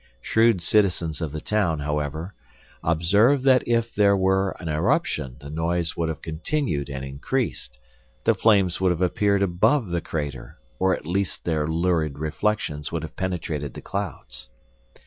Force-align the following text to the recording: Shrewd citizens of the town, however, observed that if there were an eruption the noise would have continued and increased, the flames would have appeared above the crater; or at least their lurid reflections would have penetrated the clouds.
Shrewd 0.19 0.63
citizens 0.63 1.21
of 1.21 1.31
the 1.31 1.41
town, 1.41 1.77
however, 1.77 2.33
observed 2.81 3.43
that 3.43 3.61
if 3.67 3.93
there 3.93 4.17
were 4.17 4.55
an 4.59 4.67
eruption 4.67 5.37
the 5.39 5.51
noise 5.51 5.95
would 5.95 6.09
have 6.09 6.23
continued 6.23 6.89
and 6.89 7.05
increased, 7.05 7.77
the 8.23 8.33
flames 8.33 8.81
would 8.81 8.89
have 8.89 9.03
appeared 9.03 9.43
above 9.43 9.91
the 9.91 10.01
crater; 10.01 10.57
or 10.79 10.95
at 10.95 11.05
least 11.05 11.45
their 11.45 11.67
lurid 11.67 12.17
reflections 12.17 12.91
would 12.91 13.03
have 13.03 13.15
penetrated 13.15 13.75
the 13.75 13.81
clouds. 13.81 14.49